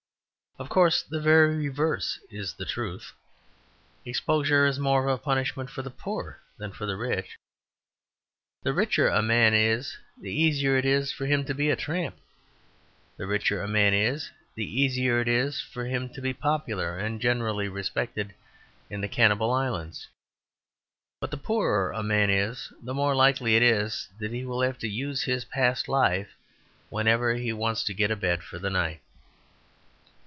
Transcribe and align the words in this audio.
Of 0.59 0.67
course, 0.69 1.01
the 1.01 1.21
very 1.21 1.55
reverse 1.55 2.19
is 2.29 2.53
the 2.53 2.65
truth. 2.65 3.13
Exposure 4.05 4.65
is 4.67 4.77
more 4.77 5.07
of 5.07 5.17
a 5.19 5.23
punishment 5.23 5.69
for 5.69 5.81
the 5.81 5.89
poor 5.89 6.41
than 6.57 6.71
for 6.73 6.85
the 6.85 6.97
rich. 6.97 7.35
The 8.61 8.73
richer 8.73 9.07
a 9.07 9.21
man 9.21 9.53
is 9.53 9.97
the 10.19 10.29
easier 10.29 10.75
it 10.77 10.85
is 10.85 11.11
for 11.11 11.25
him 11.25 11.45
to 11.45 11.55
be 11.55 11.69
a 11.69 11.77
tramp. 11.77 12.15
The 13.17 13.25
richer 13.25 13.61
a 13.63 13.67
man 13.67 13.93
is 13.93 14.29
the 14.53 14.79
easier 14.81 15.19
it 15.21 15.29
is 15.29 15.61
for 15.61 15.85
him 15.85 16.09
to 16.09 16.21
be 16.21 16.33
popular 16.33 16.99
and 16.99 17.21
generally 17.21 17.69
respected 17.69 18.35
in 18.89 18.99
the 19.01 19.07
Cannibal 19.07 19.51
Islands. 19.51 20.09
But 21.21 21.31
the 21.31 21.37
poorer 21.37 21.91
a 21.93 22.03
man 22.03 22.29
is 22.29 22.71
the 22.83 22.93
more 22.93 23.15
likely 23.15 23.55
it 23.55 23.63
is 23.63 24.09
that 24.19 24.31
he 24.33 24.43
will 24.45 24.61
have 24.61 24.77
to 24.79 24.87
use 24.87 25.23
his 25.23 25.45
past 25.45 25.87
life 25.87 26.35
whenever 26.89 27.33
he 27.35 27.53
wants 27.53 27.83
to 27.85 27.93
get 27.95 28.11
a 28.11 28.17
bed 28.17 28.43
for 28.43 28.59
the 28.59 28.69
night. 28.69 29.01